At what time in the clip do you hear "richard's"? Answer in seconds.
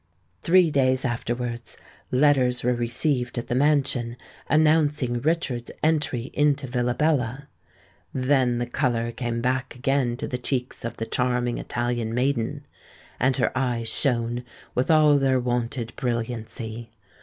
5.21-5.69